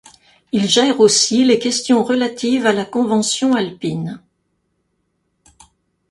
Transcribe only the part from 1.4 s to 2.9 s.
les questions relatives à la